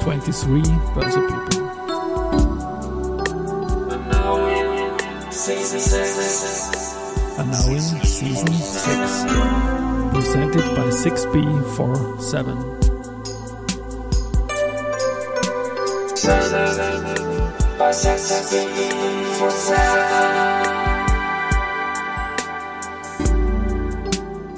[0.00, 0.62] 23
[0.94, 1.62] Börse People.
[7.38, 9.24] And now in season 6,
[10.12, 12.76] presented by 6B47.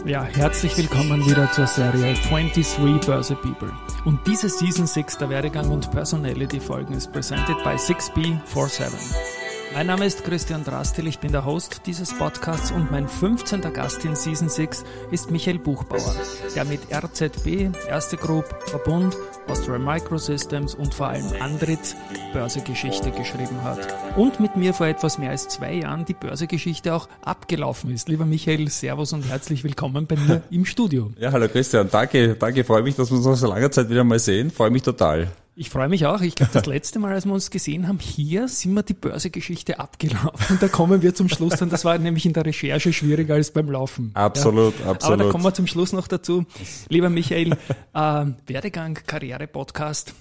[0.08, 3.70] Ja, herzlich willkommen wieder zur Serie 23 Börse People.
[4.06, 9.47] Und diese Season 6 der Werdegang und Personality Folgen ist presented by 6B47.
[9.74, 13.60] Mein Name ist Christian Drastil, ich bin der Host dieses Podcasts und mein 15.
[13.72, 16.14] Gast in Season 6 ist Michael Buchbauer,
[16.54, 21.94] der mit RZB, Erste Group, Verbund, Austrian Microsystems und vor allem Andritz
[22.32, 23.78] Börsegeschichte geschrieben hat.
[24.16, 28.08] Und mit mir vor etwas mehr als zwei Jahren die Börsegeschichte auch abgelaufen ist.
[28.08, 31.12] Lieber Michael, Servus und herzlich willkommen bei mir im Studio.
[31.18, 34.04] Ja, hallo Christian, danke, danke, freue mich, dass wir uns nach so langer Zeit wieder
[34.04, 35.28] mal sehen, freue mich total.
[35.60, 36.20] Ich freue mich auch.
[36.20, 39.80] Ich glaube, das letzte Mal, als wir uns gesehen haben, hier sind wir die Börsegeschichte
[39.80, 40.46] abgelaufen.
[40.50, 41.68] Und da kommen wir zum Schluss dann.
[41.68, 44.12] Das war nämlich in der Recherche schwieriger als beim Laufen.
[44.14, 44.86] Absolut, ja.
[44.86, 45.14] absolut.
[45.14, 46.46] Aber da kommen wir zum Schluss noch dazu.
[46.90, 47.54] Lieber Michael,
[47.92, 50.14] äh, Werdegang, Karriere-Podcast.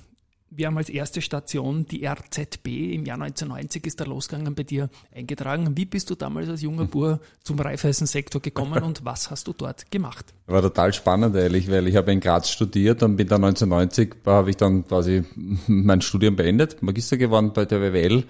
[0.49, 2.67] Wir haben als erste Station die RZB.
[2.93, 5.75] Im Jahr 1990 ist der losgegangen bei dir eingetragen.
[5.75, 9.91] Wie bist du damals als junger Bur zum Reifeisensektor gekommen und was hast du dort
[9.91, 10.33] gemacht?
[10.45, 14.49] War total spannend, ehrlich, weil ich habe in Graz studiert und bin dann 1990, habe
[14.49, 15.25] ich dann quasi
[15.67, 18.23] mein Studium beendet, Magister geworden bei der WWL.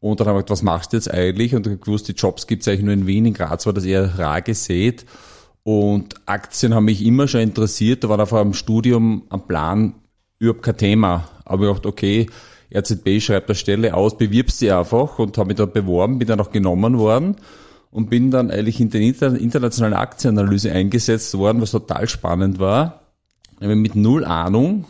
[0.00, 1.56] Und dann habe ich gedacht, was machst du jetzt eigentlich?
[1.56, 3.84] Und ich gewusst, die Jobs gibt es eigentlich nur in Wien, in Graz war das
[3.84, 5.04] eher rar gesät.
[5.64, 8.04] Und Aktien haben mich immer schon interessiert.
[8.04, 9.94] Da war einfach im Studium am Plan
[10.38, 11.28] überhaupt kein Thema.
[11.44, 12.26] Aber ich dachte, okay,
[12.74, 16.40] RZB schreibt der Stelle aus, bewirbst sie einfach und habe mich dort beworben, bin dann
[16.40, 17.36] auch genommen worden
[17.90, 23.02] und bin dann eigentlich in der internationalen Aktienanalyse eingesetzt worden, was total spannend war.
[23.60, 24.84] Mit null Ahnung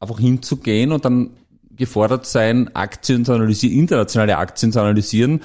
[0.00, 1.30] einfach hinzugehen und dann
[1.76, 5.40] gefordert sein, Aktien zu analysieren, internationale Aktien zu analysieren.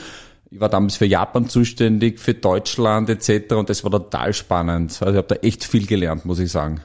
[0.53, 3.55] Ich war damals für Japan zuständig, für Deutschland etc.
[3.55, 4.91] und das war total spannend.
[5.01, 6.81] Also ich habe da echt viel gelernt, muss ich sagen.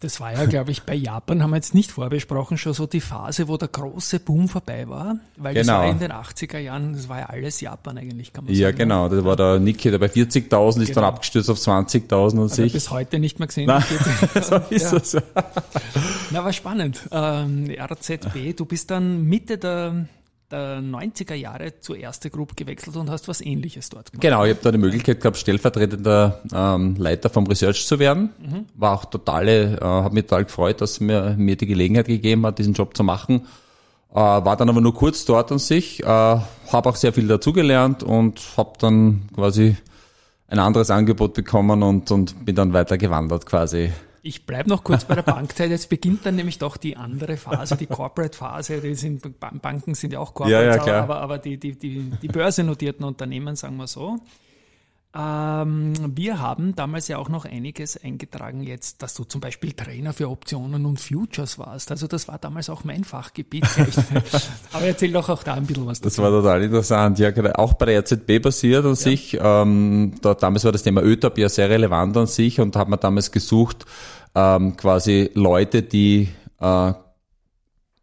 [0.00, 3.00] Das war ja, glaube ich, bei Japan haben wir jetzt nicht vorbesprochen, schon so die
[3.00, 5.18] Phase, wo der große Boom vorbei war.
[5.36, 5.74] Weil genau.
[5.74, 8.66] das war in den 80er Jahren, das war ja alles Japan eigentlich, kann man ja,
[8.66, 8.78] sagen.
[8.78, 9.08] Ja, genau.
[9.08, 10.68] Da war der Nikkei, der bei 40.000 genau.
[10.82, 12.72] ist dann abgestürzt auf 20.000 und sich.
[12.72, 13.70] bis heute nicht mehr gesehen.
[14.42, 14.98] So ist ja.
[14.98, 15.16] es.
[16.32, 17.08] Na, war spannend.
[17.12, 20.08] Ähm, RZB, du bist dann Mitte der
[20.52, 24.20] der 90er Jahre zur Erste Group gewechselt und hast was ähnliches dort gemacht.
[24.20, 28.30] Genau, ich habe da die Möglichkeit gehabt, stellvertretender ähm, Leiter vom Research zu werden.
[28.38, 28.66] Mhm.
[28.74, 32.58] War auch totale, äh, habe mich total gefreut, dass mir, mir die Gelegenheit gegeben hat,
[32.58, 33.46] diesen Job zu machen.
[34.12, 38.02] Äh, war dann aber nur kurz dort an sich, äh, habe auch sehr viel dazugelernt
[38.02, 39.76] und habe dann quasi
[40.48, 43.90] ein anderes Angebot bekommen und, und bin dann weiter gewandert quasi.
[44.24, 45.70] Ich bleibe noch kurz bei der Bankzeit.
[45.70, 48.80] Jetzt beginnt dann nämlich doch die andere Phase, die Corporate-Phase.
[48.80, 52.28] Die sind, Banken sind ja auch Corporate, ja, ja, aber, aber die, die, die, die
[52.28, 54.18] börsennotierten Unternehmen, sagen wir so.
[55.14, 60.14] Ähm, wir haben damals ja auch noch einiges eingetragen jetzt, dass du zum Beispiel Trainer
[60.14, 61.90] für Optionen und Futures warst.
[61.90, 63.66] Also das war damals auch mein Fachgebiet.
[64.72, 66.22] Aber erzähl doch auch da ein bisschen was dazu.
[66.22, 67.18] Das war total interessant.
[67.18, 68.94] Ja, auch bei der RZB basiert an ja.
[68.94, 69.38] sich.
[69.38, 72.98] Ähm, da, damals war das Thema ÖTAP ja sehr relevant an sich und hat man
[72.98, 73.84] damals gesucht,
[74.34, 76.92] ähm, quasi Leute, die äh,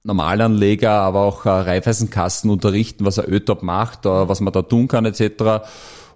[0.03, 4.87] Normalanleger, aber auch äh, Reifeisenkassen unterrichten, was ein ÖTAP macht, äh, was man da tun
[4.87, 5.63] kann etc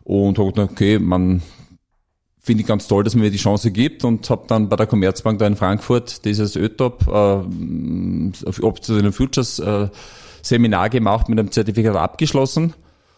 [0.03, 1.41] und habe gedacht, okay, man
[2.39, 4.85] finde ich ganz toll, dass man mir die Chance gibt und habe dann bei der
[4.85, 9.87] Commerzbank da in Frankfurt dieses ÖTOP äh, Option Futures äh,
[10.41, 12.73] Seminar gemacht mit einem Zertifikat abgeschlossen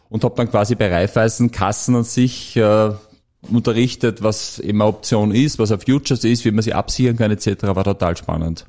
[0.09, 2.91] und habe dann quasi bei Raiffeisen Kassen an sich äh,
[3.50, 7.31] unterrichtet, was eben eine Option ist, was ein Futures ist, wie man sie absichern kann
[7.31, 7.63] etc.
[7.63, 8.68] War total spannend.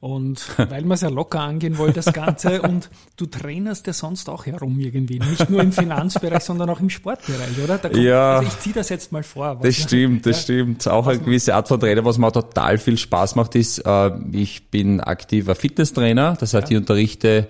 [0.00, 2.62] Und weil man es ja locker angehen wollte, das Ganze.
[2.62, 5.18] Und du trainerst ja sonst auch herum irgendwie.
[5.18, 7.78] Nicht nur im Finanzbereich, sondern auch im Sportbereich, oder?
[7.78, 8.38] Kommt, ja.
[8.38, 9.58] Also ich ziehe das jetzt mal vor.
[9.62, 10.88] Das stimmt, das ja, stimmt.
[10.88, 14.70] Auch eine gewisse Art von Trainer, was mir total viel Spaß macht, ist, äh, ich
[14.70, 16.34] bin aktiver Fitnesstrainer.
[16.40, 16.76] Das heißt, ja.
[16.76, 17.48] ich unterrichte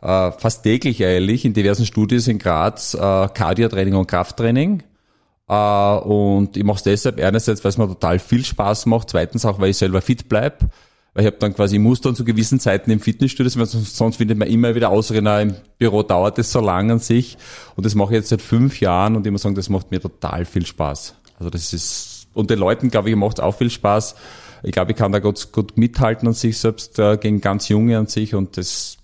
[0.00, 4.84] äh, fast täglich eigentlich in diversen Studios in Graz äh, Cardio-Training und Krafttraining.
[5.50, 9.46] Uh, und ich mache es deshalb einerseits, weil es mir total viel Spaß macht, zweitens
[9.46, 10.70] auch, weil ich selber fit bleib.
[11.14, 14.16] Weil ich habe dann quasi, ich muss dann zu gewissen Zeiten im Fitnessstudio, weil sonst
[14.16, 17.36] findet man immer wieder Ausreden, im Büro dauert es so lang an sich.
[17.76, 20.00] Und das mache ich jetzt seit fünf Jahren und ich muss sagen, das macht mir
[20.00, 21.14] total viel Spaß.
[21.38, 24.14] Also das ist, und den Leuten, glaube ich, macht es auch viel Spaß.
[24.62, 27.98] Ich glaube, ich kann da gut, gut mithalten an sich selbst äh, gegen ganz Junge
[27.98, 28.98] an sich und das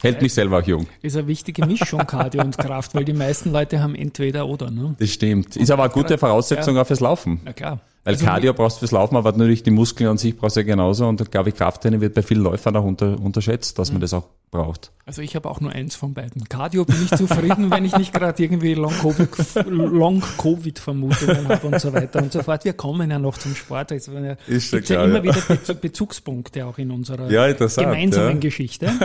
[0.00, 0.86] Hält mich selber auch jung.
[1.02, 4.70] Ist eine wichtige Mischung, Cardio und Kraft, weil die meisten Leute haben entweder oder.
[4.70, 4.94] Ne?
[4.98, 5.56] Das stimmt.
[5.56, 6.82] Ist aber eine gute Voraussetzung ja.
[6.82, 7.40] auch fürs Laufen.
[7.44, 7.80] Na klar.
[8.08, 10.60] Weil also Cardio brauchst du fürs Laufen, aber natürlich die Muskeln an sich brauchst du
[10.60, 11.06] ja genauso.
[11.06, 14.00] Und glaube ich, Krafttraining wird bei vielen Läufern auch unter, unterschätzt, dass man mhm.
[14.00, 14.92] das auch braucht.
[15.04, 16.44] Also ich habe auch nur eins von beiden.
[16.44, 22.22] Cardio bin ich zufrieden, wenn ich nicht gerade irgendwie Long-Covid-Vermutungen Long habe und so weiter
[22.22, 22.66] und so fort.
[22.66, 23.92] Wir kommen ja noch zum Sport.
[23.92, 25.40] Es also, ist ja, klar, ja immer wieder
[25.74, 28.38] Bezugspunkte auch in unserer ja, gemeinsamen ja.
[28.38, 28.90] Geschichte.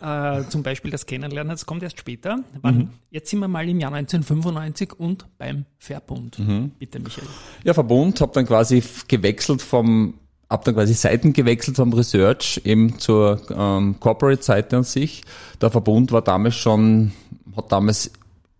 [0.00, 2.38] Äh, zum Beispiel das Kennenlernen, das kommt erst später.
[2.62, 2.88] Mhm.
[3.10, 6.38] Jetzt sind wir mal im Jahr 1995 und beim Verbund.
[6.38, 6.70] Mhm.
[6.78, 7.28] Bitte, Michael.
[7.62, 10.14] Ja, Verbund, habe dann quasi gewechselt vom
[10.50, 15.22] habe dann quasi Seiten gewechselt vom Research eben zur ähm, Corporate-Seite an sich.
[15.60, 17.12] Der Verbund war damals schon,
[17.56, 18.10] hat damals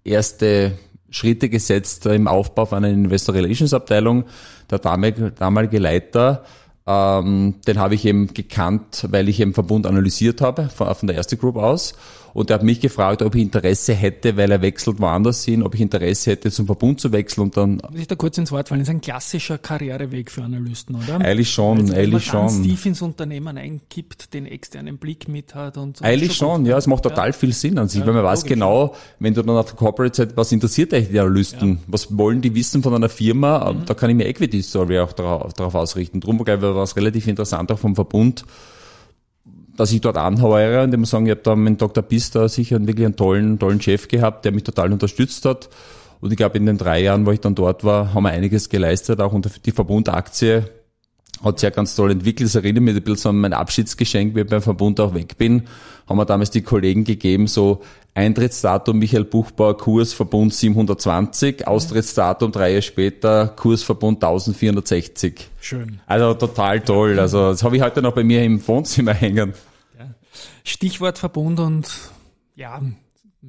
[0.02, 0.72] erste
[1.10, 4.24] Schritte gesetzt im Aufbau von einer Investor Relations Abteilung.
[4.70, 6.44] Der damalige, damalige Leiter,
[6.86, 11.16] ähm, den habe ich eben gekannt, weil ich eben Verbund analysiert habe, von, von der
[11.16, 11.94] Erste Group aus.
[12.34, 15.74] Und er hat mich gefragt, ob ich Interesse hätte, weil er wechselt woanders hin, ob
[15.76, 17.80] ich Interesse hätte, zum Verbund zu wechseln und dann.
[17.90, 18.80] Muss ich da kurz ins Wort fallen?
[18.80, 21.20] Das ist ein klassischer Karriereweg für Analysten, oder?
[21.20, 22.48] Eigentlich schon, also, eigentlich schon.
[22.48, 26.04] Wenn man tief ins Unternehmen einkippt, den externen Blick mit hat und so.
[26.04, 27.32] Eigentlich schon, schon ja, es macht total ja.
[27.32, 30.16] viel Sinn an sich, ja, weil man weiß genau, wenn du dann auf der Corporate
[30.16, 31.70] Seite, was interessiert eigentlich die Analysten?
[31.70, 31.78] Ja.
[31.86, 33.72] Was wollen die wissen von einer Firma?
[33.72, 33.84] Mhm.
[33.86, 36.20] Da kann ich mir Equity Story auch darauf, darauf ausrichten.
[36.20, 38.44] Drum, glaube ich, war es relativ interessant auch vom Verbund,
[39.76, 42.02] dass ich dort anheuere und muss sagen, ich habe da mit Dr.
[42.02, 45.68] Pista sicher wirklich einen tollen, tollen Chef gehabt, der mich total unterstützt hat.
[46.20, 48.68] Und ich glaube, in den drei Jahren, wo ich dann dort war, haben wir einiges
[48.68, 50.64] geleistet, auch unter die Verbundaktie
[51.44, 52.48] hat sich ja ganz toll entwickelt.
[52.48, 55.64] Das erinnert mich ein bisschen an mein Abschiedsgeschenk, wie ich beim Verbund auch weg bin.
[56.08, 57.82] Haben wir damals die Kollegen gegeben, so
[58.14, 65.48] Eintrittsdatum Michael Buchbauer, Kursverbund 720, Austrittsdatum drei Jahre später, Kursverbund 1460.
[65.60, 66.00] Schön.
[66.06, 67.18] Also total toll.
[67.18, 69.54] Also das habe ich heute noch bei mir im Wohnzimmer hängen.
[70.62, 71.90] Stichwort Verbund und
[72.56, 72.80] ja,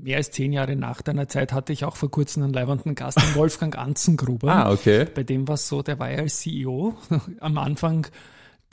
[0.02, 3.20] mehr als zehn Jahre nach deiner Zeit hatte ich auch vor kurzem einen leibenden Gast,
[3.22, 4.52] den Wolfgang Anzengruber.
[4.52, 5.06] ah, okay.
[5.14, 6.96] Bei dem war es so, der war ja als CEO
[7.40, 8.08] am Anfang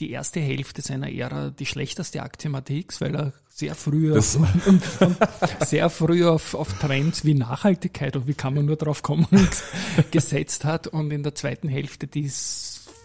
[0.01, 4.35] die erste Hälfte seiner Ära die schlechteste Aktie Matrix, weil er sehr früh, auf,
[4.67, 5.19] und, und
[5.67, 9.27] sehr früh auf, auf Trends wie Nachhaltigkeit und wie kann man nur drauf kommen
[10.11, 12.29] gesetzt hat und in der zweiten Hälfte die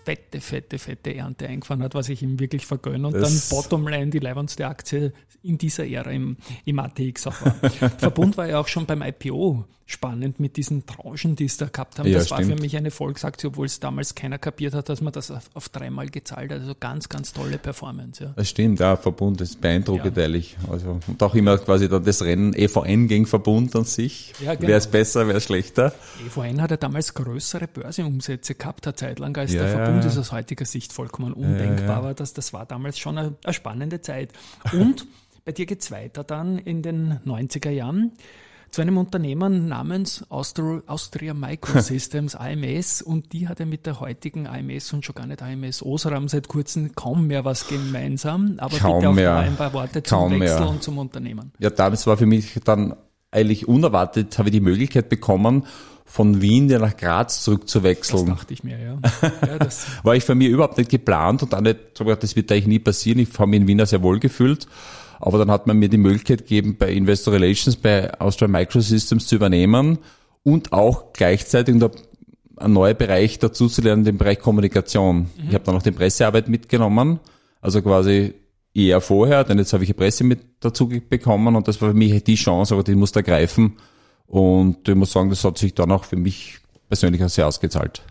[0.07, 3.07] fette, fette, fette Ernte eingefahren hat, was ich ihm wirklich vergönne.
[3.07, 5.11] Und das dann Bottomline die leibendste Aktie
[5.43, 7.53] in dieser Ära im, im ATX auch war.
[7.97, 11.97] Verbund war ja auch schon beim IPO spannend mit diesen Tranchen, die es da gehabt
[11.97, 12.07] haben.
[12.07, 12.49] Ja, das stimmt.
[12.49, 15.49] war für mich eine Volksaktie, obwohl es damals keiner kapiert hat, dass man das auf,
[15.53, 16.59] auf dreimal gezahlt hat.
[16.59, 18.25] Also ganz, ganz tolle Performance.
[18.25, 18.33] Ja.
[18.35, 20.23] Das stimmt, ja, Verbund ist beeindruckend, ja.
[20.23, 20.57] ehrlich.
[20.69, 24.33] Also, und auch immer quasi dann das Rennen EVN gegen Verbund an sich.
[24.41, 24.67] Ja, genau.
[24.67, 25.93] Wer ist besser, wer ist schlechter?
[26.25, 30.17] EVN hat ja damals größere Börseumsätze gehabt, eine Zeit lang, als ja, der Verbund ist
[30.17, 32.13] aus heutiger Sicht vollkommen undenkbar war.
[32.13, 34.33] Das, das war damals schon eine, eine spannende Zeit.
[34.73, 35.07] Und
[35.45, 38.11] bei dir geht's weiter dann in den 90er Jahren
[38.71, 44.47] zu einem Unternehmen namens Austria, Austria Microsystems AMS und die hat ja mit der heutigen
[44.47, 48.99] AMS und schon gar nicht AMS Osram seit kurzem kaum mehr was gemeinsam, aber kaum
[48.99, 49.37] bitte auch mehr.
[49.37, 50.69] ein paar Worte kaum zum Wechsel mehr.
[50.69, 51.51] und zum Unternehmen.
[51.59, 52.95] Ja, damals war für mich dann
[53.31, 55.65] eigentlich unerwartet, habe ich die Möglichkeit bekommen,
[56.05, 58.27] von Wien nach Graz zurückzuwechseln.
[58.27, 58.97] Das dachte ich mir, ja.
[59.45, 62.67] ja das war ich für mich überhaupt nicht geplant und auch nicht, das wird eigentlich
[62.67, 63.19] nie passieren.
[63.19, 64.67] Ich habe mich in Wien sehr wohl gefühlt.
[65.19, 69.35] Aber dann hat man mir die Möglichkeit gegeben, bei Investor Relations, bei Austria Microsystems zu
[69.35, 69.99] übernehmen
[70.43, 75.17] und auch gleichzeitig einen neuen Bereich dazu zu lernen, den Bereich Kommunikation.
[75.19, 75.27] Mhm.
[75.49, 77.19] Ich habe dann auch die Pressearbeit mitgenommen,
[77.61, 78.33] also quasi
[78.73, 81.95] eher vorher, denn jetzt habe ich die Presse mit dazu bekommen und das war für
[81.95, 83.77] mich die Chance, aber die musste ergreifen.
[84.27, 88.03] Und ich muss sagen, das hat sich dann auch für mich persönlich auch sehr ausgezahlt.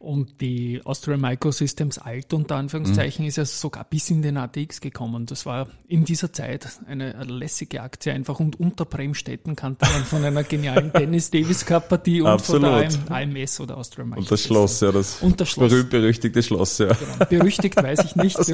[0.00, 3.28] Und die Austrian Microsystems alt unter Anführungszeichen mhm.
[3.28, 5.26] ist ja sogar bis in den ATX gekommen.
[5.26, 10.24] Das war in dieser Zeit eine, lässige Aktie einfach und unter Bremstetten kannte man von
[10.24, 12.94] einer genialen Dennis Davis Cup Partie und Absolut.
[12.94, 14.30] von der AMS oder Austrian Microsystems.
[14.30, 15.70] Und das Schloss, ja, das, und das Schloss.
[15.70, 16.86] berühmt-berüchtigte Schloss, ja.
[16.86, 17.26] Genau.
[17.28, 18.38] Berüchtigt weiß ich nicht.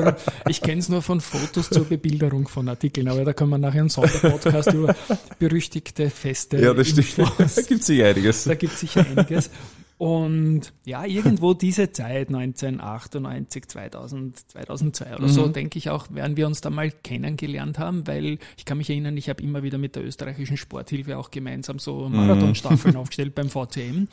[0.48, 3.80] Ich kenne es nur von Fotos zur Bebilderung von Artikeln, aber da kann man nachher
[3.80, 4.96] einen Sonderpodcast über
[5.38, 6.58] berüchtigte Feste.
[6.58, 7.18] Ja, das stimmt.
[7.18, 8.44] Da gibt es sicher einiges.
[8.44, 9.50] Da gibt es sicher einiges.
[9.98, 15.28] Und ja, irgendwo diese Zeit, 1998, 2000, 2002 oder mhm.
[15.28, 18.90] so, denke ich auch, werden wir uns da mal kennengelernt haben, weil ich kann mich
[18.90, 22.16] erinnern, ich habe immer wieder mit der österreichischen Sporthilfe auch gemeinsam so mhm.
[22.16, 23.00] Marathonstaffeln mhm.
[23.00, 24.08] aufgestellt beim VCM.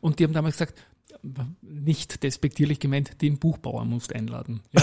[0.00, 0.74] Und die haben damals gesagt,
[1.62, 4.60] nicht despektierlich gemeint, den Buchbauer musst einladen.
[4.72, 4.82] Ja,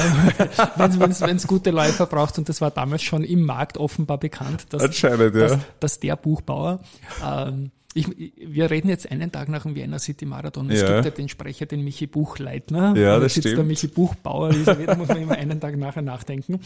[1.00, 5.02] wenn es gute Läufer braucht, und das war damals schon im Markt offenbar bekannt, dass,
[5.02, 5.18] ja.
[5.18, 6.82] dass, dass der Buchbauer
[7.26, 8.08] ähm, Ich,
[8.38, 10.70] wir reden jetzt einen Tag nach dem Vienna City Marathon.
[10.72, 10.94] Es Ja.
[10.94, 12.96] gibt ja den Sprecher, den Michi Buchleitner.
[12.96, 13.68] Ja, das jetzt sitzt der stimmt.
[13.68, 16.60] Michi Buchbauer, Elisabeth, da muss man immer einen Tag nachher nachdenken.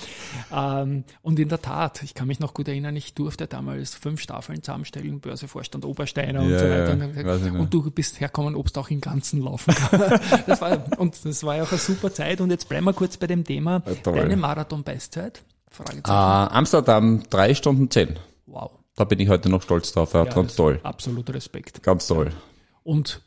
[0.55, 4.21] Ähm, und in der Tat, ich kann mich noch gut erinnern, ich durfte damals fünf
[4.21, 7.51] Staffeln zusammenstellen, Börsevorstand Obersteiner und Ja, so weiter.
[7.53, 10.19] ja, Und, du bist herkommen, ob du auch im Ganzen laufen kann.
[10.47, 12.41] das war, und das war ja auch eine super Zeit.
[12.41, 13.81] Und jetzt bleiben wir kurz bei dem Thema.
[14.03, 15.43] Deine Marathon-Bestzeit?
[15.69, 16.05] Fragezeichen.
[16.07, 18.17] Äh, Amsterdam, drei Stunden zehn.
[18.45, 18.71] Wow.
[18.97, 20.13] Da bin ich heute noch stolz drauf.
[20.13, 20.79] Ja, Ja, ganz toll.
[20.83, 21.83] Absolut Respekt.
[21.83, 22.31] Ganz toll.
[22.83, 23.21] Und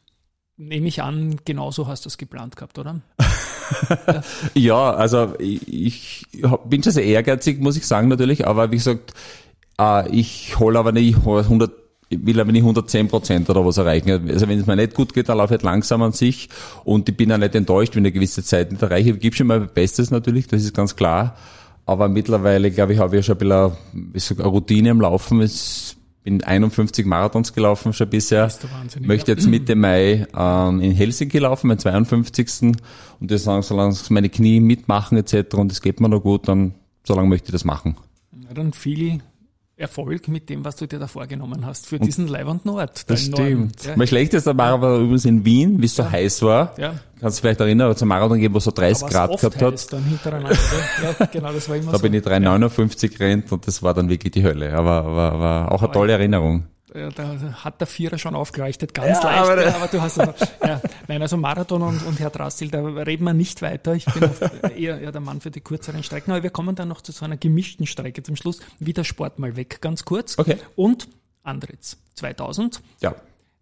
[0.56, 3.00] nehme ich an, genauso hast du es geplant gehabt, oder?
[4.54, 6.26] Ja, also ich,
[6.64, 9.14] bin schon sehr ehrgeizig, muss ich sagen natürlich, aber wie gesagt,
[9.78, 11.70] äh, ich hole aber nicht 100,
[12.08, 14.28] ich will aber nicht 110 Prozent oder was erreichen.
[14.28, 16.48] Also wenn es mir nicht gut geht, dann laufe ich halt langsam an sich
[16.82, 19.10] und ich bin auch nicht enttäuscht, wenn ich eine gewisse Zeit nicht erreiche.
[19.10, 21.36] Ich gebe schon mal mein Bestes natürlich, das ist ganz klar.
[21.90, 23.72] Aber mittlerweile, glaube ich, habe ich ja schon ein
[24.12, 25.42] bisschen eine Routine im Laufen.
[25.42, 28.44] Ich bin 51 Marathons gelaufen schon bisher.
[28.44, 32.76] Bist du wahnsinnig, Möchte jetzt Mitte Mai ähm, in Helsinki laufen, mein 52.
[33.18, 35.56] Und das sagen, solange meine Knie mitmachen etc.
[35.56, 37.96] und es geht mir noch gut, dann solange möchte ich das machen.
[38.40, 39.20] Ja, dann viel
[39.80, 43.08] Erfolg mit dem, was du dir da vorgenommen hast für diesen leibenden Ort.
[43.08, 43.96] da Das stimmt.
[43.96, 46.74] Mein schlechtester Marathon war übrigens in Wien, wie es so heiß war.
[46.78, 46.94] Ja.
[47.20, 49.92] Kannst du vielleicht erinnern, es einen Marathon gegeben, wo so 30 Aber Grad gehabt hat.
[49.92, 50.58] dann hintereinander.
[51.18, 52.02] ja, genau, das war immer Da so.
[52.02, 54.72] bin ich 3,59 gerannt und das war dann wirklich die Hölle.
[54.74, 56.64] Aber war, war auch eine tolle Erinnerung.
[57.14, 59.38] Da hat der Vierer schon aufgeleuchtet, ganz Ja, leicht.
[59.50, 63.24] aber- ja, aber du hast ja, nein, also Marathon und, und Herr Drastil, da reden
[63.24, 63.94] wir nicht weiter.
[63.94, 64.28] Ich bin
[64.76, 67.24] eher, eher der Mann für die kürzeren Strecken, aber wir kommen dann noch zu so
[67.24, 68.60] einer gemischten Strecke zum Schluss.
[68.78, 70.38] Wieder Sport mal weg, ganz kurz.
[70.38, 70.56] Okay.
[70.76, 71.08] Und
[71.42, 72.80] Andritz 2000.
[73.00, 73.14] Ja.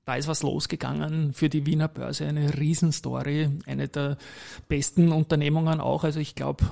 [0.08, 4.16] Da ist was losgegangen für die Wiener Börse, eine Riesenstory, eine der
[4.66, 6.02] besten Unternehmungen auch.
[6.02, 6.64] Also ich glaube,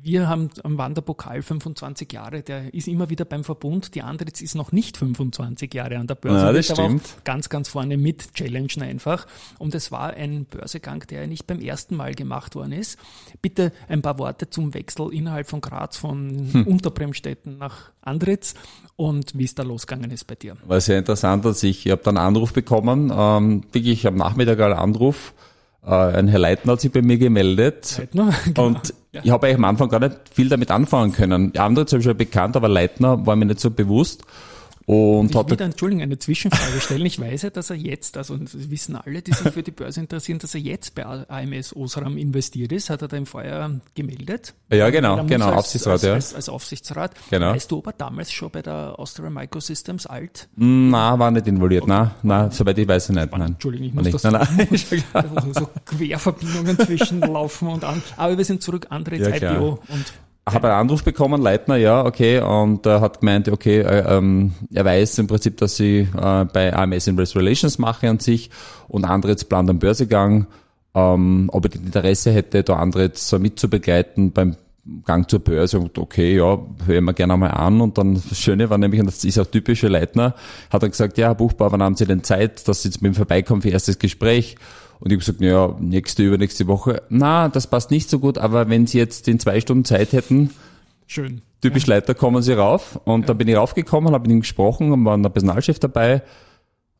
[0.00, 3.96] wir haben am Wanderpokal 25 Jahre, der ist immer wieder beim Verbund.
[3.96, 6.46] Die Andritz ist noch nicht 25 Jahre an der Börse.
[6.46, 7.02] Ja, das stimmt.
[7.24, 9.26] Ganz, ganz vorne mit challengen einfach.
[9.58, 13.00] Und es war ein Börsegang, der nicht beim ersten Mal gemacht worden ist.
[13.42, 16.68] Bitte ein paar Worte zum Wechsel innerhalb von Graz von Hm.
[16.68, 18.54] Unterbremstetten nach Andritz
[18.96, 20.56] und wie es da losgegangen ist bei dir.
[20.66, 22.59] War sehr interessant, dass ich, ich habe dann Anruf bekommen,
[23.16, 25.32] ähm, wirklich am Nachmittag einen Anruf.
[25.84, 27.96] Äh, ein Herr Leitner hat sich bei mir gemeldet.
[27.98, 28.66] Leitner, genau.
[28.66, 31.52] Und ich habe eigentlich am Anfang gar nicht viel damit anfangen können.
[31.52, 34.22] Die anderen sind schon bekannt, aber Leitner war mir nicht so bewusst.
[34.86, 37.06] Und Ich hat wieder, Entschuldigung, eine Zwischenfrage stellen.
[37.06, 40.00] Ich weiß ja, dass er jetzt, also das wissen alle, die sich für die Börse
[40.00, 42.90] interessieren, dass er jetzt bei AMS Osram investiert ist.
[42.90, 44.54] Hat er da im Vorjahr gemeldet?
[44.72, 46.12] Ja, genau, genau, als, Aufsichtsrat, als, ja.
[46.14, 47.12] Als, als Aufsichtsrat.
[47.30, 47.52] Genau.
[47.52, 50.48] Weißt du, ob er damals schon bei der Austria Microsystems alt?
[50.56, 51.84] na, war nicht involviert.
[51.86, 53.30] Na, na, soweit ich weiß nicht.
[53.32, 53.42] Nein.
[53.42, 54.14] Entschuldigung, ich muss nicht.
[54.14, 58.02] das Nein, nein, so Querverbindungen zwischen Laufen und an.
[58.16, 59.54] Aber wir sind zurück, André, Ja.
[59.54, 60.12] IPO und
[60.46, 64.84] habe einen Anruf bekommen, Leitner, ja, okay, und er hat gemeint, okay, äh, ähm, er
[64.84, 68.50] weiß im Prinzip, dass ich äh, bei AMS Investor Relations mache an sich
[68.88, 70.46] und andere jetzt plant einen Börsegang,
[70.94, 74.56] ähm, ob ich Interesse hätte, da andere jetzt so mitzubegleiten beim
[75.04, 77.80] Gang zur Börse und okay, ja, hören wir gerne mal an.
[77.80, 80.34] Und dann das Schöne war nämlich, und das ist auch typische Leitner,
[80.70, 83.12] hat er gesagt, ja, Herr Buchbauer, wann haben Sie denn Zeit, dass Sie jetzt mit
[83.12, 84.56] ihm vorbeikommen für erstes Gespräch?
[85.00, 87.02] Und ich habe gesagt, ja, nächste, übernächste Woche.
[87.08, 90.50] Na, das passt nicht so gut, aber wenn Sie jetzt in zwei Stunden Zeit hätten,
[91.06, 91.40] schön.
[91.60, 93.00] typisch Leiter, kommen Sie rauf.
[93.04, 96.22] Und dann bin ich raufgekommen, habe mit ihm gesprochen, und war ein Personalchef dabei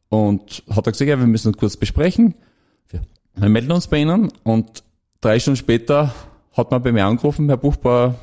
[0.09, 2.35] und hat er gesagt, ja, wir müssen uns kurz besprechen.
[2.89, 3.01] Wir,
[3.37, 4.83] wir melden uns bei Ihnen und
[5.21, 6.15] drei Stunden später
[6.53, 8.17] hat man bei mir angerufen, Herr Buchbauer,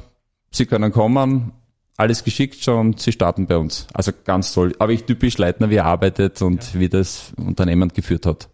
[0.51, 1.53] Sie können kommen,
[1.95, 3.87] alles geschickt schon, Sie starten bei uns.
[3.93, 4.73] Also ganz toll.
[4.79, 8.49] Aber ich typisch Leitner, wie er arbeitet und wie das Unternehmen geführt hat.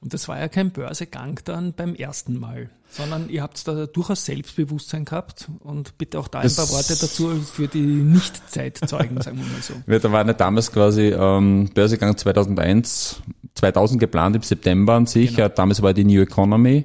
[0.00, 4.24] Und das war ja kein Börsegang dann beim ersten Mal, sondern ihr habt da durchaus
[4.24, 9.46] Selbstbewusstsein gehabt und bitte auch da ein paar Worte dazu für die Nicht-Zeitzeugen, sagen wir
[9.46, 9.74] mal so.
[9.86, 13.22] Ja, da war ja damals quasi ähm, Börsegang 2001,
[13.54, 15.36] 2000 geplant im September an sich.
[15.36, 15.48] Genau.
[15.48, 16.84] Damals war die New Economy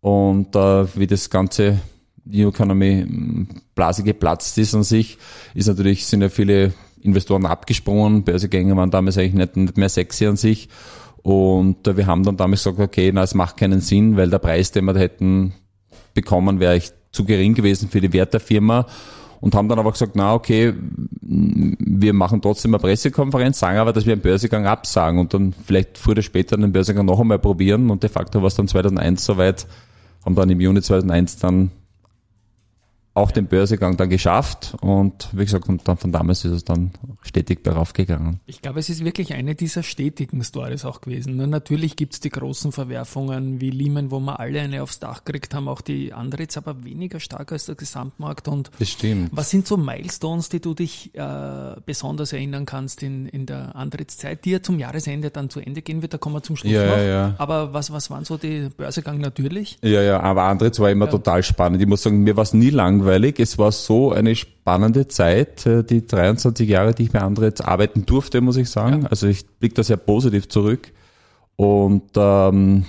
[0.00, 1.80] und äh, wie das ganze
[2.24, 5.18] New Economy Blase geplatzt ist an sich,
[5.54, 8.24] ist natürlich sind ja viele Investoren abgesprungen.
[8.24, 10.68] Börsegänge waren damals eigentlich nicht, nicht mehr sexy an sich.
[11.22, 14.38] Und äh, wir haben dann damals gesagt, okay, na, es macht keinen Sinn, weil der
[14.38, 15.52] Preis, den wir hätten
[16.14, 18.86] bekommen, wäre echt zu gering gewesen für die Wert der Firma.
[19.40, 20.74] Und haben dann aber gesagt, na okay,
[21.20, 25.96] wir machen trotzdem eine Pressekonferenz, sagen aber, dass wir einen Börsegang absagen und dann vielleicht
[25.96, 27.90] früher oder später den Börsegang noch einmal probieren.
[27.90, 29.66] Und de facto war es dann 2001 soweit,
[30.24, 31.70] haben dann im Juni 2001 dann
[33.18, 36.92] auch den Börsegang dann geschafft und wie gesagt, und dann von damals ist es dann
[37.22, 38.40] stetig darauf gegangen.
[38.46, 41.36] Ich glaube, es ist wirklich eine dieser stetigen Stories auch gewesen.
[41.36, 45.52] Nur natürlich gibt's die großen Verwerfungen wie Lehman, wo wir alle eine aufs Dach gekriegt
[45.54, 48.48] haben, auch die andere jetzt aber weniger stark als der Gesamtmarkt.
[48.48, 48.70] Und.
[49.32, 54.44] Was sind so Milestones, die du dich äh, besonders erinnern kannst in, in der Antrittszeit,
[54.44, 56.14] die ja zum Jahresende dann zu Ende gehen wird?
[56.14, 56.96] Da kommen wir zum Schluss ja, noch.
[56.96, 57.34] Ja, ja.
[57.38, 59.78] Aber was, was waren so die Börsegang natürlich?
[59.82, 61.82] Ja, ja, aber Antritts war immer total spannend.
[61.82, 63.07] Ich muss sagen, mir war es nie langweilig.
[63.08, 68.06] Es war so eine spannende Zeit, äh, die 23 Jahre, die ich bei Antritts arbeiten
[68.06, 69.02] durfte, muss ich sagen.
[69.02, 69.08] Ja.
[69.08, 70.92] Also ich blicke da sehr positiv zurück.
[71.56, 72.84] Und ähm,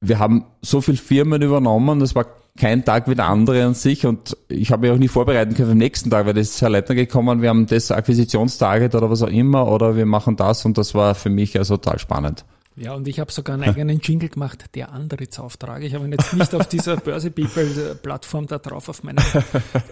[0.00, 2.26] wir haben so viele Firmen übernommen, das war
[2.58, 5.68] kein Tag wie der andere an sich und ich habe mich auch nie vorbereiten können
[5.68, 9.10] für den nächsten Tag, weil das ist Herr Leitner gekommen, wir haben das Akquisitionstarget oder
[9.10, 12.44] was auch immer oder wir machen das und das war für mich also total spannend.
[12.74, 15.82] Ja, und ich habe sogar einen eigenen Jingle gemacht, der Antrittsauftrag.
[15.82, 19.22] Ich habe ihn jetzt nicht auf dieser Börse People Plattform da drauf, auf meinem,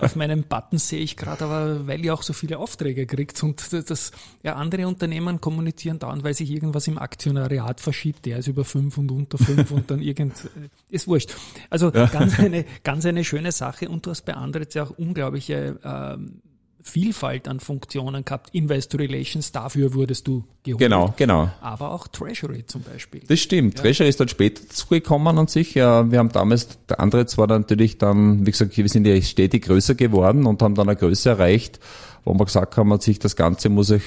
[0.00, 3.72] auf meinem Button sehe ich gerade, aber weil ihr auch so viele Aufträge kriegt und
[3.72, 8.64] das, ja, andere Unternehmen kommunizieren dauernd, weil sich irgendwas im Aktionariat verschiebt, der ist über
[8.64, 11.34] fünf und unter fünf und dann irgend, äh, ist wurscht.
[11.68, 15.78] Also ganz eine, ganz eine schöne Sache und du hast bei Andritz ja auch unglaubliche,
[15.84, 16.40] ähm,
[16.82, 18.50] Vielfalt an Funktionen gehabt.
[18.52, 20.80] Investor Relations, dafür wurdest du geholt.
[20.80, 21.50] Genau, genau.
[21.60, 23.20] Aber auch Treasury zum Beispiel.
[23.28, 23.76] Das stimmt.
[23.76, 23.82] Ja.
[23.82, 25.75] Treasury ist dann später zugekommen an sich.
[25.75, 29.64] Ja, wir haben damals, der andere zwar natürlich dann, wie gesagt, wir sind ja stetig
[29.64, 31.80] größer geworden und haben dann eine Größe erreicht,
[32.25, 34.00] wo wir gesagt haben, sich, das Ganze muss äh,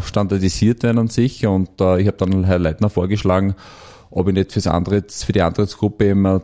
[0.00, 1.46] standardisiert werden an sich.
[1.46, 3.54] Und äh, ich habe dann Herr Leitner vorgeschlagen,
[4.10, 6.42] ob ich nicht fürs Antritts, für die Antrittsgruppe immer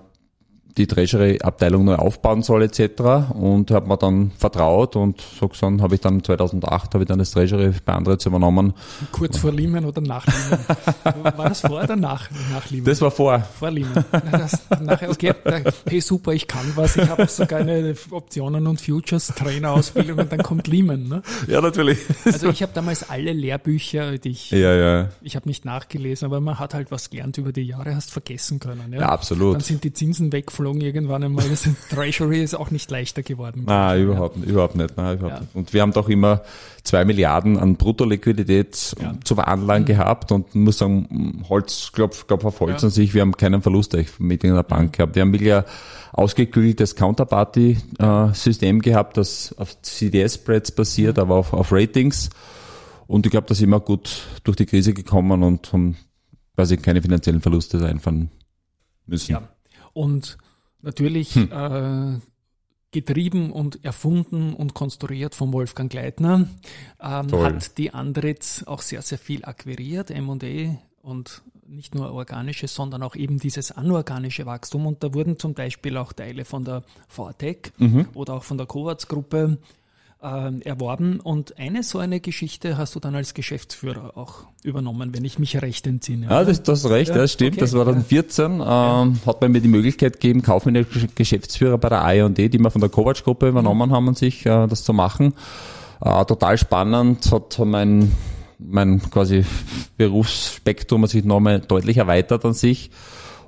[0.77, 3.33] die Treasury-Abteilung neu aufbauen soll etc.
[3.35, 7.19] Und habe mir dann vertraut und so gesagt, habe ich dann 2008 habe ich dann
[7.19, 8.73] das Treasury bei Andritz übernommen.
[9.13, 11.25] Kurz vor Lehman oder nach Lehman?
[11.37, 12.87] War das vor oder nach, nach Lehman?
[12.87, 13.41] Das war vor.
[13.59, 14.05] Vor Lehman.
[14.31, 15.35] Das, nachher, okay,
[15.89, 20.43] hey super, ich kann was, ich habe sogar eine Optionen und Futures Trainerausbildung und dann
[20.43, 21.09] kommt Lehman.
[21.09, 21.23] Ne?
[21.49, 21.99] Ja, natürlich.
[22.25, 25.09] Also ich habe damals alle Lehrbücher, die ich, ja, ja.
[25.23, 28.61] ich habe nicht nachgelesen, aber man hat halt was gelernt über die Jahre, hast vergessen
[28.61, 28.93] können.
[28.93, 29.55] Ja, ja absolut.
[29.55, 31.49] Dann sind die Zinsen weggeflogen geflogen irgendwann einmal.
[31.49, 33.65] Das Treasury ist auch nicht leichter geworden.
[33.67, 34.45] Nein, überhaupt, ja.
[34.45, 34.97] überhaupt nicht.
[34.97, 35.41] Nein, überhaupt ja.
[35.41, 35.55] nicht.
[35.55, 36.43] Und wir haben doch immer
[36.85, 39.15] zwei Milliarden an Bruttoliquidität ja.
[39.25, 39.87] zu veranlagen mhm.
[39.87, 43.97] gehabt und muss sagen, Holz, glaub, glaub auf Holz an sich, wir haben keinen Verlust
[44.19, 45.15] mit in der Bank gehabt.
[45.15, 45.65] Wir haben wirklich ein
[46.13, 52.31] ausgeklügeltes Counterparty-System gehabt, das auf CDS-Spreads basiert, aber auf, auf Ratings.
[53.07, 55.97] Und ich glaube, da sind wir gut durch die Krise gekommen und haben
[56.55, 58.31] quasi keine finanziellen Verluste einfahren
[59.07, 59.33] müssen.
[59.33, 59.49] Ja.
[59.93, 60.39] Und
[60.83, 61.51] natürlich hm.
[61.53, 62.21] äh,
[62.93, 66.49] getrieben und erfunden und konstruiert von Wolfgang Gleitner,
[67.01, 73.03] ähm, hat die Andritz auch sehr, sehr viel akquiriert, M&A und nicht nur organisches, sondern
[73.03, 74.87] auch eben dieses anorganische Wachstum.
[74.87, 78.09] Und da wurden zum Beispiel auch Teile von der VTech mhm.
[78.15, 79.59] oder auch von der Kovacs-Gruppe
[80.23, 81.21] äh, erworben.
[81.21, 85.61] Und eine so eine Geschichte hast du dann als Geschäftsführer auch übernommen, wenn ich mich
[85.61, 86.27] recht entsinne.
[86.29, 87.53] Ja, das, das recht, ja, das stimmt.
[87.53, 87.61] Okay.
[87.61, 88.53] Das war dann 14.
[88.53, 89.13] Ähm, ja.
[89.27, 92.91] hat man mir die Möglichkeit gegeben, kaufmännischer Geschäftsführer bei der A&D, die wir von der
[92.91, 95.35] Kovac-Gruppe übernommen haben, an sich äh, das zu machen.
[96.01, 98.13] Äh, total spannend, hat mein
[98.63, 99.45] mein quasi
[99.97, 102.91] Berufsspektrum hat sich nochmal deutlich erweitert an sich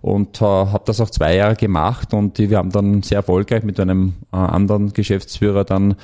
[0.01, 3.79] und äh, habe das auch zwei Jahre gemacht und wir haben dann sehr erfolgreich mit
[3.79, 5.95] einem äh, anderen Geschäftsführer dann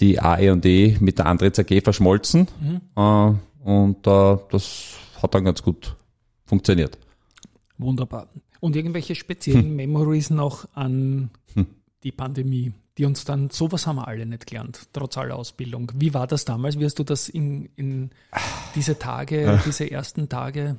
[0.00, 2.48] die AE&E mit der Andritz AG verschmolzen.
[2.60, 2.80] Mhm.
[2.96, 3.32] Äh,
[3.68, 5.96] und äh, das hat dann ganz gut
[6.46, 6.98] funktioniert.
[7.76, 8.28] Wunderbar.
[8.60, 9.76] Und irgendwelche speziellen hm.
[9.76, 11.66] Memories noch an hm.
[12.02, 15.92] die Pandemie, die uns dann, sowas haben wir alle nicht gelernt, trotz aller Ausbildung.
[15.94, 16.78] Wie war das damals?
[16.78, 18.10] Wie hast du das in, in
[18.74, 20.76] diese Tage, diese ersten Tage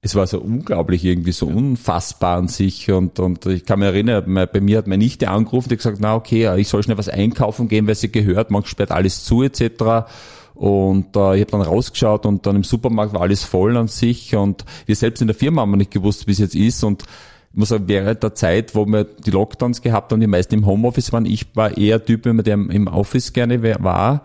[0.00, 4.32] es war so unglaublich irgendwie so unfassbar an sich und, und ich kann mich erinnern,
[4.52, 7.68] bei mir hat meine Nichte angerufen, die gesagt, na okay, ich soll schnell was einkaufen
[7.68, 10.08] gehen, weil sie gehört, man sperrt alles zu etc.
[10.54, 14.36] Und äh, ich habe dann rausgeschaut und dann im Supermarkt war alles voll an sich
[14.36, 17.02] und wir selbst in der Firma haben nicht gewusst, wie es jetzt ist und
[17.50, 20.66] ich muss sagen, während der Zeit, wo wir die Lockdowns gehabt haben, die meisten im
[20.66, 24.22] Homeoffice waren, ich war eher Typ, wenn man der im Office gerne war,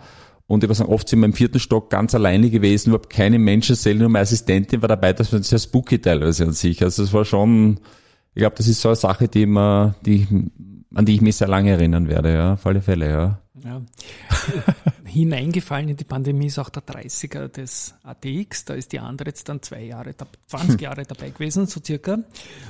[0.48, 3.40] und ich war sagen, oft sind wir im vierten Stock ganz alleine gewesen, überhaupt keine
[3.40, 6.84] Menschen, nur meine Assistentin war dabei, das war sehr spooky teilweise an sich.
[6.84, 7.80] Also es war schon,
[8.34, 10.28] ich glaube, das ist so eine Sache, die man, die,
[10.94, 13.40] an die ich mich sehr lange erinnern werde, ja, auf alle Fälle, ja.
[13.64, 13.82] ja.
[15.06, 19.48] Hineingefallen in die Pandemie ist auch der 30er des ATX, da ist die andere jetzt
[19.48, 20.14] dann zwei Jahre,
[20.48, 22.20] 20 Jahre dabei gewesen, so circa.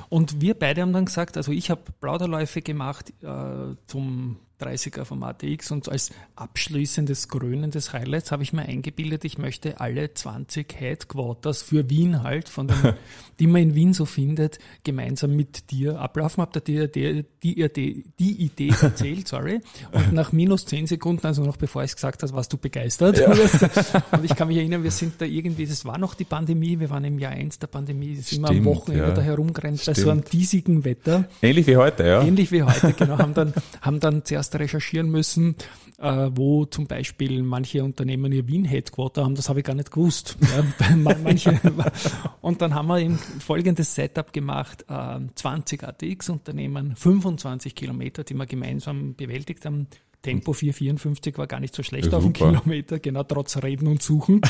[0.10, 5.23] Und wir beide haben dann gesagt, also ich habe Plauderläufe gemacht äh, zum 30er vom
[5.23, 11.62] ATX und als abschließendes krönendes Highlights habe ich mir eingebildet, ich möchte alle 20 Headquarters
[11.62, 12.78] für Wien halt, von den,
[13.39, 16.41] die man in Wien so findet, gemeinsam mit dir ablaufen.
[16.41, 19.62] Habt ihr dir die, die, die, die Idee erzählt, sorry.
[19.91, 23.17] Und nach minus 10 Sekunden, also noch bevor ich es gesagt habe, warst du begeistert.
[23.17, 23.32] Ja.
[24.12, 26.89] Und ich kann mich erinnern, wir sind da irgendwie, das war noch die Pandemie, wir
[26.89, 29.13] waren im Jahr 1 der Pandemie, sind wir am Wochenende ja.
[29.13, 31.26] da herumgerannt bei so einem diesigen Wetter.
[31.41, 32.23] Ähnlich wie heute, ja.
[32.23, 33.17] Ähnlich wie heute, genau.
[33.17, 35.56] Haben dann, haben dann zuerst recherchieren müssen,
[36.00, 40.38] äh, wo zum Beispiel manche Unternehmen ihr Wien-Headquarter haben, das habe ich gar nicht gewusst.
[40.54, 41.60] Ja, manche,
[42.42, 48.46] und dann haben wir eben folgendes Setup gemacht, äh, 20 ATX-Unternehmen, 25 Kilometer, die wir
[48.46, 49.88] gemeinsam bewältigt haben,
[50.24, 54.42] Tempo 454 war gar nicht so schlecht auf dem Kilometer, genau trotz Reden und Suchen.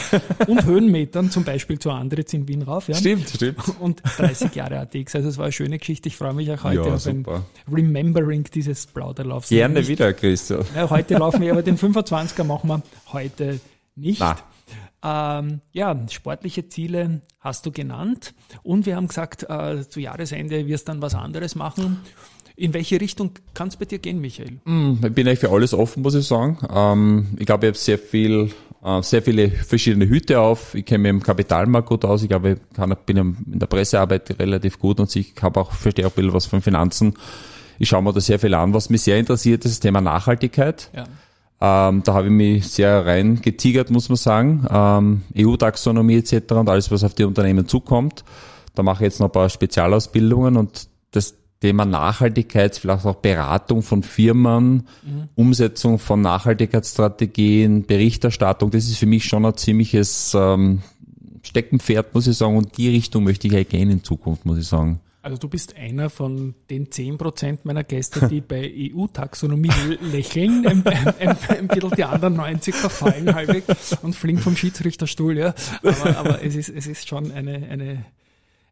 [0.47, 2.87] und Höhenmetern, zum Beispiel zu Andritz in Wien rauf.
[2.87, 2.95] Ja.
[2.95, 3.57] Stimmt, stimmt.
[3.79, 5.15] Und 30 Jahre ATX.
[5.15, 6.09] Also es war eine schöne Geschichte.
[6.09, 7.43] Ich freue mich auch heute ja, auf super.
[7.67, 9.49] ein Remembering dieses Plauderlaufs.
[9.49, 9.87] Gerne nicht.
[9.87, 10.73] wieder, Christoph.
[10.75, 13.59] Ja, heute laufen wir, aber den 25er machen wir heute
[13.95, 14.23] nicht.
[15.03, 18.33] Ähm, ja, sportliche Ziele hast du genannt.
[18.61, 21.99] Und wir haben gesagt, äh, zu Jahresende wirst du dann was anderes machen.
[22.55, 24.59] In welche Richtung kann es bei dir gehen, Michael?
[24.65, 26.57] Mm, ich bin eigentlich für alles offen, muss ich sagen.
[26.71, 28.51] Ähm, ich glaube, ich habe sehr viel,
[28.83, 30.75] äh, sehr viele verschiedene Hüte auf.
[30.75, 32.21] Ich kenne mich im Kapitalmarkt gut aus.
[32.21, 36.05] Ich glaube, ich kann, bin in der Pressearbeit relativ gut und ich habe auch, verstehe
[36.05, 37.15] auch ein bisschen was von Finanzen.
[37.79, 38.73] Ich schaue mir da sehr viel an.
[38.73, 40.91] Was mich sehr interessiert, ist das Thema Nachhaltigkeit.
[40.95, 41.05] Ja.
[41.89, 44.67] Ähm, da habe ich mich sehr rein getigert, muss man sagen.
[44.69, 46.51] Ähm, EU-Taxonomie etc.
[46.51, 48.23] und alles, was auf die Unternehmen zukommt.
[48.75, 53.83] Da mache ich jetzt noch ein paar Spezialausbildungen und das Thema Nachhaltigkeit, vielleicht auch Beratung
[53.83, 55.29] von Firmen, mhm.
[55.33, 60.81] Umsetzung von Nachhaltigkeitsstrategien, Berichterstattung, das ist für mich schon ein ziemliches ähm,
[61.41, 64.67] Steckenpferd, muss ich sagen, und die Richtung möchte ich halt gehen in Zukunft, muss ich
[64.67, 64.99] sagen.
[65.21, 69.69] Also du bist einer von den 10% meiner Gäste, die bei EU-Taxonomie
[70.01, 75.53] lächeln, ein, ein, ein, bisschen die anderen 90 verfallen halbwegs und fliegen vom Schiedsrichterstuhl, ja.
[75.81, 78.03] Aber, aber es, ist, es ist schon eine, eine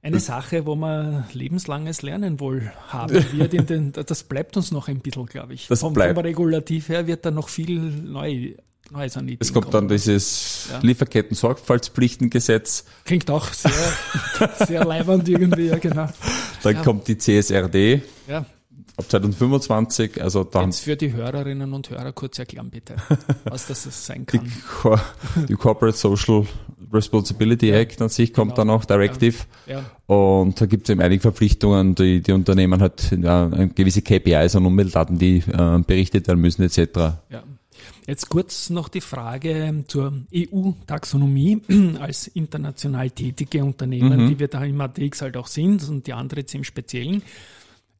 [0.04, 3.70] eine Sache, wo man lebenslanges Lernen wohl haben wird.
[3.70, 5.68] Den, das bleibt uns noch ein bisschen, glaube ich.
[5.68, 6.16] Das vom, bleibt.
[6.16, 8.56] vom Regulativ her wird da noch viel neu
[8.92, 9.88] Neues an Ideen Es kommt kommen.
[9.88, 10.80] dann dieses ja.
[10.80, 12.84] Lieferketten-Sorgfaltspflichtengesetz.
[13.06, 13.72] Klingt auch sehr,
[14.68, 16.10] sehr leibend irgendwie, ja genau.
[16.62, 16.84] Dann ja.
[16.84, 18.02] kommt die CSRD.
[18.28, 18.46] Ja.
[18.98, 20.66] Ab 2025, also dann.
[20.66, 22.98] Jetzt für die Hörerinnen und Hörer kurz erklären bitte,
[23.46, 24.44] was das sein kann.
[24.44, 25.00] Die, Co
[25.48, 26.46] die Corporate Social
[26.94, 28.58] Responsibility Act an sich kommt genau.
[28.58, 29.38] dann noch, Directive.
[29.66, 29.80] Ja.
[29.80, 30.16] Ja.
[30.16, 34.66] Und da gibt es eben einige Verpflichtungen, die, die Unternehmen halt ja, gewisse KPIs und
[34.66, 36.80] Umweltdaten, die äh, berichtet werden müssen, etc.
[37.30, 37.44] Ja.
[38.08, 41.62] Jetzt kurz noch die Frage zur EU-Taxonomie
[42.00, 44.30] als international tätige Unternehmen, mhm.
[44.30, 47.22] die wir da im ATX halt auch sind und die andere jetzt im Speziellen.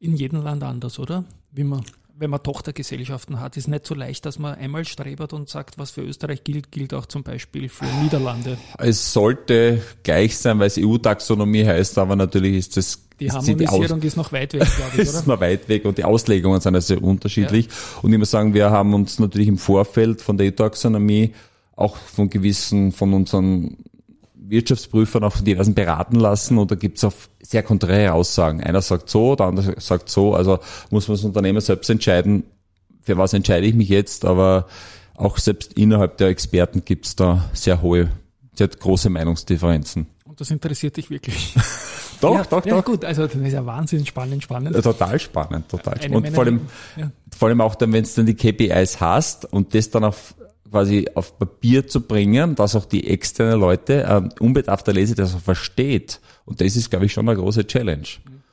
[0.00, 1.24] In jedem Land anders, oder?
[1.52, 1.82] Wie man
[2.18, 5.90] wenn man Tochtergesellschaften hat, ist nicht so leicht, dass man einmal strebert und sagt, was
[5.90, 8.58] für Österreich gilt, gilt auch zum Beispiel für Niederlande.
[8.78, 14.06] Es sollte gleich sein, weil es EU-Taxonomie heißt, aber natürlich ist das die Harmonisierung die
[14.08, 15.18] ist noch weit weg, glaube ich, oder?
[15.18, 17.66] ist noch weit weg und die Auslegungen sind also unterschiedlich.
[17.66, 17.72] Ja.
[18.02, 21.32] Und ich muss sagen, wir haben uns natürlich im Vorfeld von der EU-Taxonomie
[21.76, 23.76] auch von gewissen, von unseren
[24.52, 28.62] Wirtschaftsprüfern auch von diversen beraten lassen und da gibt es auch sehr konträre Aussagen.
[28.62, 30.60] Einer sagt so, der andere sagt so, also
[30.90, 32.44] muss man als Unternehmer selbst entscheiden,
[33.02, 34.66] für was entscheide ich mich jetzt, aber
[35.14, 38.10] auch selbst innerhalb der Experten gibt es da sehr hohe,
[38.54, 40.06] sehr große Meinungsdifferenzen.
[40.24, 41.54] Und das interessiert dich wirklich?
[42.20, 42.84] doch, ja, doch, ja, doch.
[42.84, 44.74] gut, also das ist ja wahnsinnig spannend, spannend.
[44.74, 46.26] Ja, total spannend, total spannend.
[46.28, 46.60] Und vor allem,
[47.36, 50.34] vor allem auch dann, wenn du dann die KPIs hast und das dann auf
[50.72, 55.40] quasi auf Papier zu bringen, dass auch die externen Leute, äh, unbedarfter Leser das auch
[55.40, 56.20] versteht.
[56.44, 58.08] Und das ist, glaube ich, schon eine große Challenge.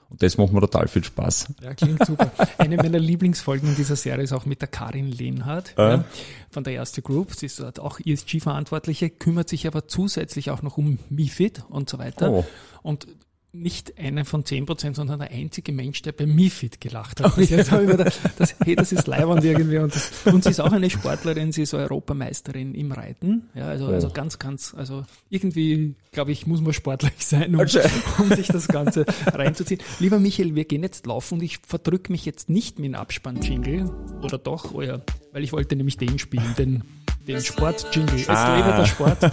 [0.10, 1.54] Und das macht mir total viel Spaß.
[1.62, 2.32] Ja, klingt super.
[2.58, 5.82] Eine meiner Lieblingsfolgen in dieser Serie ist auch mit der Karin Lehnhardt äh.
[5.82, 6.06] ja,
[6.50, 7.36] von der Erste Group.
[7.36, 12.00] Sie ist dort auch ESG-Verantwortliche, kümmert sich aber zusätzlich auch noch um MIFID und so
[12.00, 12.32] weiter.
[12.32, 12.46] Oh.
[12.82, 13.08] Und
[13.52, 17.30] nicht einer von zehn Prozent, sondern der einzige Mensch, der bei MIFID gelacht hat.
[17.40, 17.58] Oh, ja.
[17.58, 19.78] jetzt habe ich gedacht, das, hey, das ist leibend irgendwie.
[19.78, 23.50] Und, das, und sie ist auch eine Sportlerin, sie ist Europameisterin im Reiten.
[23.54, 23.92] Ja, also, oh.
[23.92, 27.88] also ganz, ganz, also irgendwie, glaube ich, muss man sportlich sein, um, okay.
[28.18, 29.82] um sich das Ganze reinzuziehen.
[30.00, 33.90] Lieber Michael, wir gehen jetzt laufen und ich verdrück mich jetzt nicht mit dem Abspann-Jingle.
[34.24, 34.74] Oder doch?
[34.74, 36.84] Oh ja, weil ich wollte nämlich den spielen, den
[37.28, 38.16] den Sport-Jingle.
[38.16, 38.58] Es ah.
[38.58, 39.24] lebe der Sport.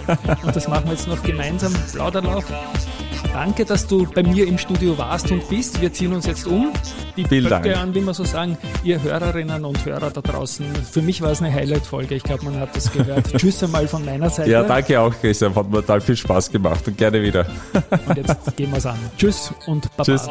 [0.45, 1.73] Und das machen wir jetzt noch gemeinsam.
[1.93, 2.45] Plauderlauf.
[3.33, 5.81] Danke, dass du bei mir im Studio warst und bist.
[5.81, 6.73] Wir ziehen uns jetzt um.
[7.17, 10.67] Die Vielen Böcke an, wie man so sagen, ihr Hörerinnen und Hörer da draußen.
[10.91, 12.15] Für mich war es eine Highlight-Folge.
[12.15, 13.33] Ich glaube, man hat das gehört.
[13.37, 14.51] Tschüss einmal von meiner Seite.
[14.51, 15.55] Ja, danke auch, Christian.
[15.55, 17.47] Hat mir total viel Spaß gemacht und gerne wieder.
[18.07, 18.99] Und jetzt gehen wir es an.
[19.17, 20.05] Tschüss und Baba.
[20.05, 20.29] Tschüss.